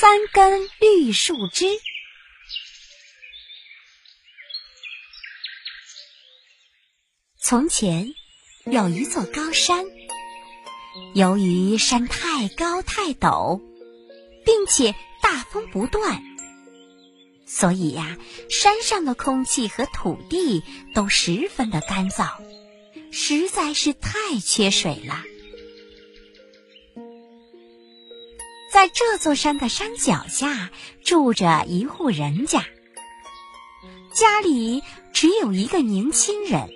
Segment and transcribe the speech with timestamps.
[0.00, 1.66] 三根绿树枝。
[7.42, 8.14] 从前
[8.66, 9.84] 有一座高山，
[11.16, 13.60] 由于山太高太陡，
[14.44, 16.22] 并且大风不断，
[17.44, 18.16] 所以呀，
[18.48, 20.62] 山上的空气和土地
[20.94, 22.40] 都十分的干燥，
[23.10, 25.24] 实在是太缺水了。
[28.78, 30.70] 在这座山的山脚下
[31.02, 32.64] 住着一户人家，
[34.14, 36.70] 家里只有一个年轻人，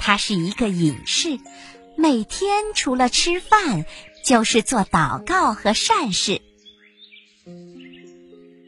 [0.00, 1.38] 他是一个隐士，
[1.96, 3.86] 每天除了吃饭
[4.24, 6.42] 就是做祷告和善事，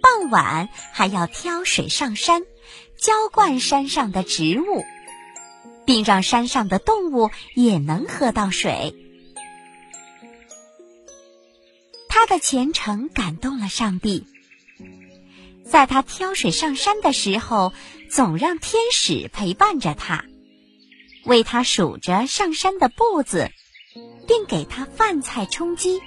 [0.01, 2.43] 傍晚还要挑水上山，
[2.97, 4.85] 浇灌山上的植物，
[5.85, 8.95] 并让山上的动物也能喝到水。
[12.20, 14.27] 他的虔诚感动了上帝，
[15.65, 17.73] 在他挑水上山的时候，
[18.10, 20.26] 总让天使陪伴着他，
[21.24, 23.51] 为他数着上山的步子，
[24.29, 25.98] 并给他饭菜充饥。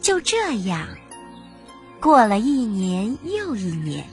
[0.00, 0.88] 就这样，
[2.00, 4.08] 过了一年又一年，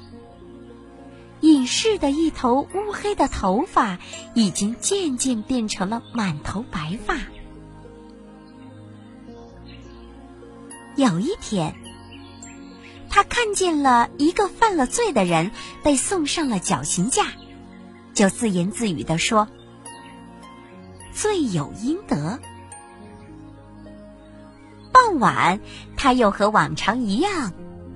[1.40, 4.00] 隐士的一头乌黑的头发
[4.34, 7.18] 已经渐渐变成了满头白发。
[10.96, 11.74] 有一天，
[13.10, 17.28] 他看见了一个犯了罪的人被送上了绞刑架，
[18.14, 19.48] 就自言自语地说
[21.12, 22.40] ：“罪有应得。”
[24.94, 25.60] 傍晚，
[25.98, 27.54] 他又和往常一样，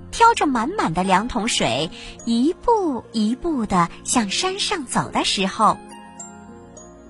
[0.10, 1.92] 挑着满满的两桶水，
[2.26, 5.78] 一步一步的向山上走的时候，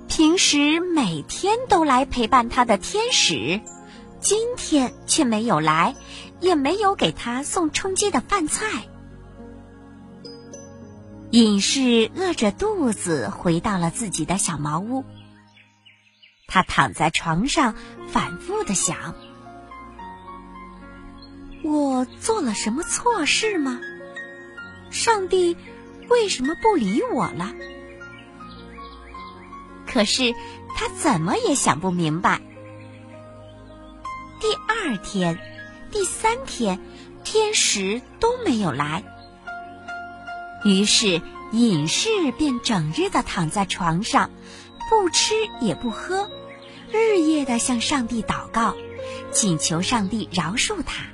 [0.09, 3.61] 平时每天都来陪伴他的天使。
[4.19, 5.95] 今天却没有来，
[6.39, 8.87] 也没有给他送充饥的饭菜。
[11.31, 15.03] 隐士饿着肚子回到了自己的小茅屋。
[16.47, 17.75] 他躺在床上，
[18.07, 19.13] 反复的想：
[21.63, 23.79] 我做了什么错事吗？
[24.89, 25.57] 上帝
[26.09, 27.53] 为什么不理我了？
[29.85, 30.33] 可是
[30.75, 32.41] 他怎么也想不明白。
[34.39, 35.39] 第二天，
[35.91, 36.79] 第三天，
[37.23, 39.03] 天使都没有来。
[40.63, 41.21] 于是
[41.51, 44.29] 隐士便整日的躺在床上，
[44.89, 46.29] 不吃也不喝，
[46.91, 48.75] 日夜的向上帝祷告，
[49.31, 51.05] 请求上帝饶恕他。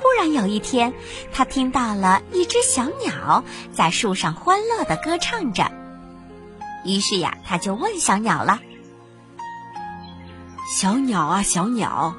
[0.00, 0.94] 忽然有一天，
[1.32, 5.70] 他听到了一只小鸟在树上欢乐的歌唱着，
[6.84, 8.60] 于是呀，他就问小鸟了。
[10.66, 12.16] 小鸟啊，小鸟，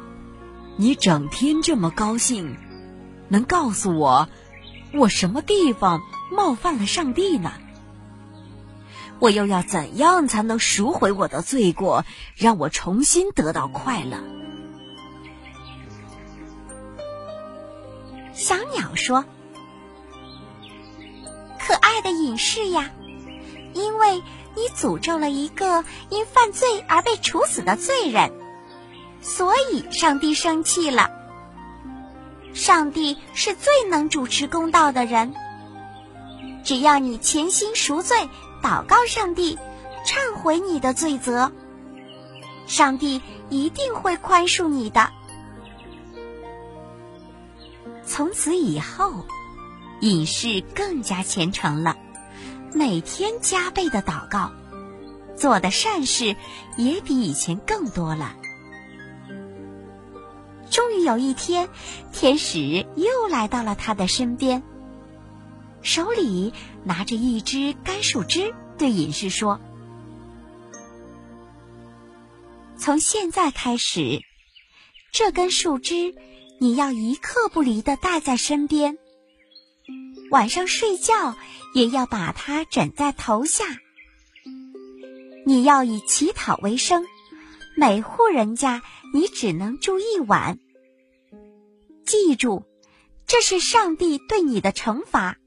[0.77, 2.55] 你整天这么高兴，
[3.27, 4.29] 能告诉我，
[4.93, 7.51] 我什么地方冒犯了上帝呢？
[9.19, 12.05] 我又要怎样才能赎回我的罪过，
[12.37, 14.17] 让我重新得到快乐？
[18.31, 19.25] 小鸟说
[21.59, 22.91] ：“可爱的隐士呀，
[23.73, 24.23] 因为。”
[24.57, 28.34] 你诅咒了一个因犯罪而被处死的罪人，
[29.22, 31.12] 所以上帝生气了。
[32.53, 35.35] 上帝是最能主持公道的人，
[36.63, 38.28] 只要你潜心赎罪，
[38.63, 39.59] 祷告上帝，
[40.03, 41.51] 忏悔你的罪责，
[42.66, 45.12] 上帝一定会宽恕你的。
[48.03, 49.24] 从此以后，
[50.00, 51.95] 隐士更加虔诚了。
[52.73, 54.51] 每天加倍的祷告，
[55.35, 56.35] 做的善事
[56.78, 58.35] 也比以前更多了。
[60.69, 61.69] 终于有一天，
[62.11, 64.61] 天使又来到了他的身边，
[65.81, 69.59] 手里拿着一支干树枝，对隐士说
[72.77, 74.21] ：“从现在开始，
[75.12, 76.13] 这根树枝
[76.59, 78.97] 你要一刻不离的带在身边。”
[80.30, 81.38] 晚上睡觉
[81.77, 83.63] 也要把它枕在头下。
[85.45, 87.06] 你要以乞讨为生，
[87.75, 88.81] 每户人家
[89.13, 90.57] 你只能住一晚。
[92.03, 92.65] 记住，
[93.27, 95.38] 这是上帝对你的惩罚。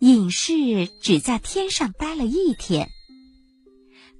[0.00, 2.88] 隐士只在天上待了一天，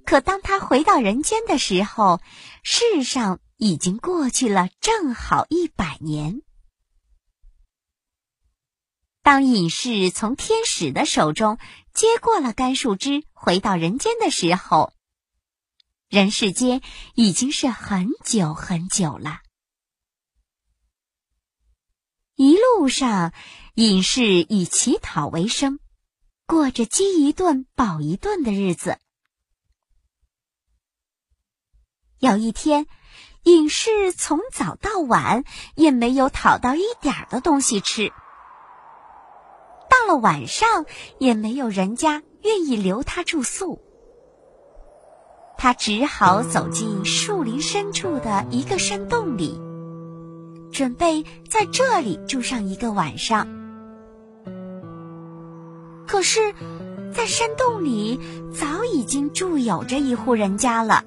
[0.05, 2.21] 可当他回到人间的时候，
[2.63, 3.41] 世上。
[3.63, 6.41] 已经过去了正好一百年。
[9.23, 11.59] 当隐士从天使的手中
[11.93, 14.93] 接过了干树枝，回到人间的时候，
[16.09, 16.81] 人世间
[17.13, 19.41] 已经是很久很久了。
[22.35, 23.33] 一路上，
[23.75, 25.79] 隐士以乞讨为生，
[26.47, 28.97] 过着饥一顿饱一顿的日子。
[32.17, 32.87] 有一天，
[33.43, 35.43] 隐士从早到晚
[35.75, 38.11] 也没有讨到一点儿的东西吃。
[39.91, 40.85] 到了晚上，
[41.19, 43.81] 也没有人家愿意留他住宿。
[45.57, 49.59] 他只好走进树林深处的一个山洞里，
[50.71, 53.45] 准备在这里住上一个晚上。
[56.07, 56.53] 可是，
[57.13, 58.19] 在山洞里
[58.51, 61.03] 早已经住有着一户人家了。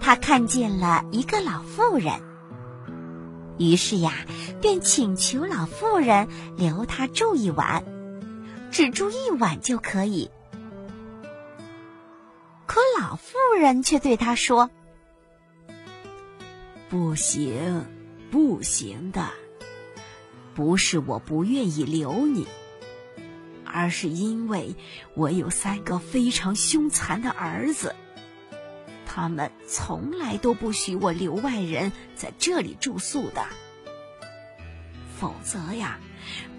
[0.00, 2.12] 他看见了一个老妇人，
[3.60, 4.24] 于是呀，
[4.62, 6.26] 便请求老妇人
[6.56, 7.84] 留他住一晚，
[8.72, 10.30] 只住一晚就可以。
[12.64, 14.70] 可老妇人却对他说
[16.88, 17.84] ：“不行，
[18.30, 19.28] 不行的，
[20.54, 22.48] 不是我不愿意留你，
[23.66, 24.74] 而是因为
[25.12, 27.94] 我有三个非常凶残的儿子，
[29.12, 33.44] 他们从来都不许我留外人在这里住宿的，
[35.18, 35.98] 否则呀，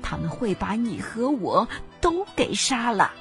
[0.01, 1.69] 他们会把你和我
[2.01, 3.13] 都给杀了。”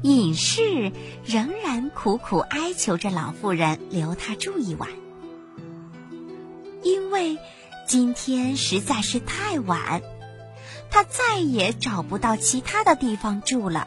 [0.00, 0.90] 隐士
[1.22, 4.88] 仍然苦苦哀求着老妇人留他住一晚，
[6.82, 7.36] 因为
[7.86, 10.00] 今天实在是太晚，
[10.90, 13.86] 他再也找不到其他的地方住了。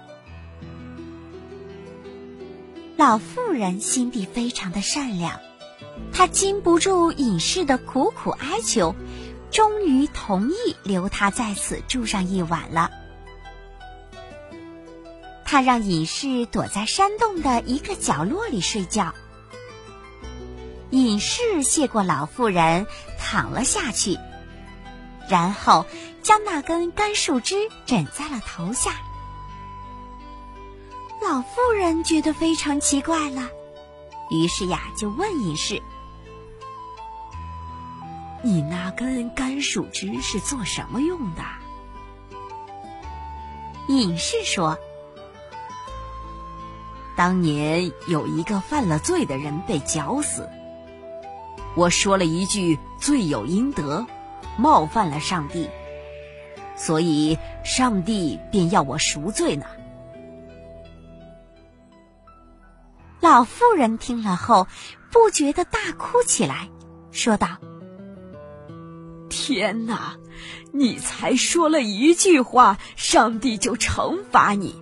[2.97, 5.39] 老妇人心地非常的善良，
[6.11, 8.95] 她经不住隐士的苦苦哀求，
[9.51, 12.89] 终于同意留他在此住上一晚了。
[15.45, 19.13] 他让隐士躲在山洞的一个角落里睡觉。
[20.89, 22.87] 隐士谢过老妇人，
[23.19, 24.17] 躺了下去，
[25.29, 25.85] 然后
[26.23, 28.95] 将那根干树枝枕在了头下。
[31.21, 33.49] 老妇人觉得非常奇怪了，
[34.29, 35.81] 于是呀，就问隐士
[38.43, 41.43] ：“你那根干树枝是做什么用的？”
[43.89, 44.77] 隐士说。
[47.15, 50.47] 当年有一个犯了罪的人被绞死，
[51.75, 54.05] 我说了一句罪有应得，
[54.55, 55.67] 冒犯了上帝，
[56.75, 57.35] 所以
[57.65, 59.65] 上帝便要我赎罪呢。
[63.19, 64.67] 老妇人听了后，
[65.11, 66.69] 不觉得大哭起来，
[67.11, 67.57] 说道
[69.29, 70.17] ：“天哪，
[70.71, 74.81] 你才说了一句话，上帝就惩罚你。”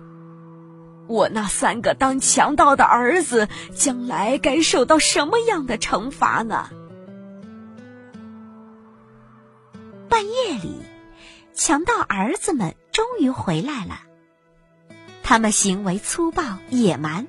[1.08, 6.68] 我那三个当强盗的儿子，将来该受到什么样的惩罚呢？
[10.08, 10.82] 半夜里，
[11.54, 14.00] 强盗儿子们终于回来了。
[15.22, 17.26] 他们行为粗暴野蛮。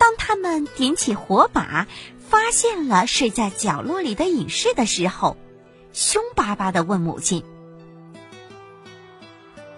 [0.00, 1.86] 当他们点起火把，
[2.18, 5.36] 发现了睡在角落里的隐士的时候，
[5.92, 7.44] 凶巴巴的问母亲：“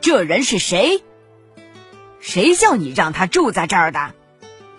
[0.01, 1.03] 这人是谁？”
[2.21, 4.15] 谁叫你让他住在这儿的？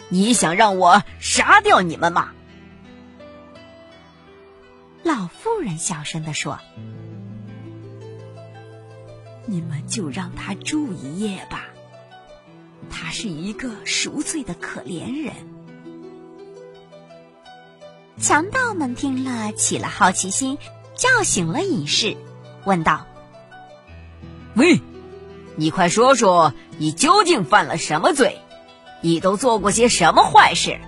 [0.08, 2.32] 你想让我杀掉你们吗？
[5.04, 6.60] 老妇人小声的说
[9.46, 11.63] ：“你们就让他住一夜吧。
[13.14, 15.36] 他是一个赎罪的可怜人。”
[18.20, 20.58] 强盗们听了起了好奇心，
[20.96, 22.18] 叫醒了隐士，
[22.66, 23.06] 问道
[24.58, 24.82] ：“喂？”
[25.56, 28.42] 你快说说，你究竟犯了什么罪？
[29.02, 30.80] 你都做过些什么坏事？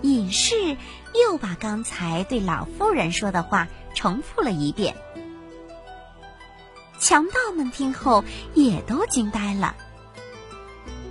[0.00, 0.78] 隐士
[1.12, 4.96] 又把刚才对老妇人说的话重复了一遍。
[6.98, 9.76] 强盗们听后也都惊呆了，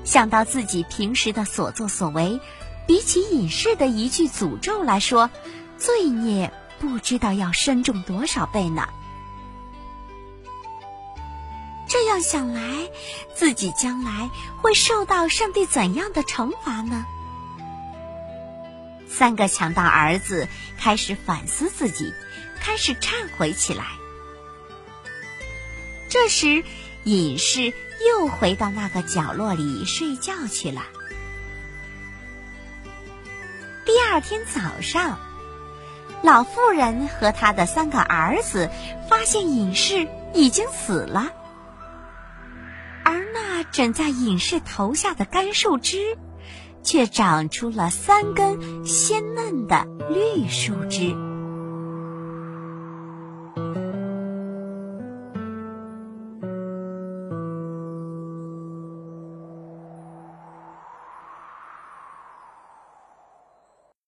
[0.06, 2.40] 想到自己平时的所作所为，
[2.88, 5.30] 比起隐士的一句诅咒来说，
[5.78, 8.88] 罪孽不知道要深重多少倍呢。
[11.88, 12.90] 这样想来，
[13.34, 14.30] 自己将来
[14.62, 17.06] 会受到上帝怎样的惩罚呢？
[19.08, 20.48] 三个强盗儿子
[20.78, 22.14] 开始反思自己，
[22.60, 23.86] 开始忏悔起来。
[26.10, 26.64] 这时，
[27.06, 27.72] 隐士
[28.08, 30.82] 又回到那个角落里睡觉去了。
[33.86, 35.20] 第二天早上，
[36.24, 38.72] 老妇人和他的三个儿子
[39.08, 41.32] 发现隐士已经死了。
[43.04, 46.18] 而那枕在隐士头下的干树枝，
[46.82, 51.25] 却长出了三根鲜嫩的绿树枝。